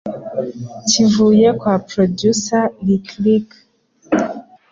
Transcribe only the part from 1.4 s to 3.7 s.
kwa producer lick lick